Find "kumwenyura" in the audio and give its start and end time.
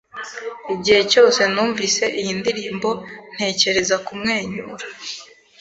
4.05-4.85